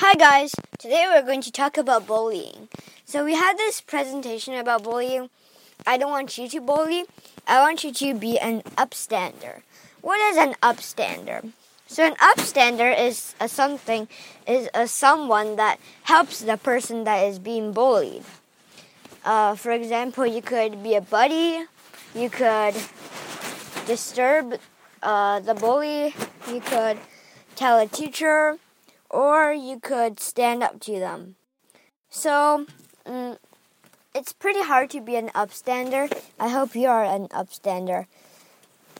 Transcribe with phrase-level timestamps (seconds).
[0.00, 2.68] Hi guys, today we're going to talk about bullying.
[3.04, 5.28] So we had this presentation about bullying.
[5.84, 7.02] I don't want you to bully.
[7.48, 9.62] I want you to be an upstander.
[10.00, 11.50] What is an upstander?
[11.88, 14.06] So an upstander is a something
[14.46, 18.22] is a someone that helps the person that is being bullied.
[19.24, 21.64] Uh, for example, you could be a buddy.
[22.14, 22.76] You could
[23.84, 24.60] disturb
[25.02, 26.14] uh, the bully.
[26.46, 26.98] You could
[27.56, 28.58] tell a teacher
[29.10, 31.36] or you could stand up to them.
[32.10, 32.66] So,
[33.06, 33.38] mm,
[34.14, 36.12] it's pretty hard to be an upstander.
[36.40, 38.06] I hope you are an upstander.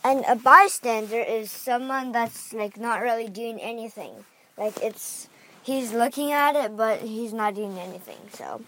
[0.04, 4.24] And a bystander is someone that's like not really doing anything.
[4.56, 5.28] Like it's
[5.62, 8.18] he's looking at it but he's not doing anything.
[8.32, 8.62] So,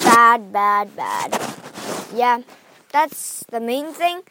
[0.00, 1.38] bad, bad, bad.
[2.14, 2.42] Yeah,
[2.90, 4.22] that's the main thing.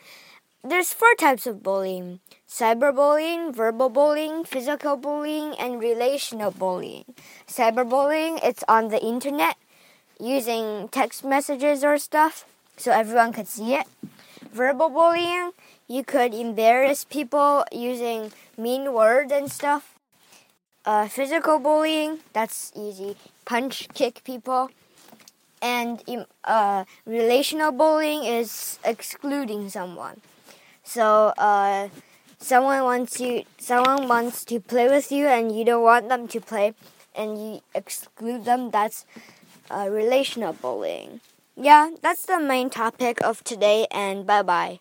[0.63, 7.15] There's four types of bullying cyberbullying, verbal bullying, physical bullying, and relational bullying.
[7.47, 9.57] Cyberbullying, it's on the internet
[10.19, 12.45] using text messages or stuff
[12.77, 13.87] so everyone could see it.
[14.53, 15.51] Verbal bullying,
[15.87, 19.95] you could embarrass people using mean words and stuff.
[20.85, 23.15] Uh, physical bullying, that's easy.
[23.45, 24.69] Punch, kick people.
[25.59, 26.03] And
[26.43, 30.21] uh, relational bullying is excluding someone.
[30.83, 31.89] So, uh,
[32.39, 36.41] someone wants you someone wants to play with you and you don't want them to
[36.41, 36.73] play
[37.15, 39.05] and you exclude them that's
[39.69, 41.21] uh, relational bullying.
[41.55, 44.79] Yeah that's the main topic of today and bye bye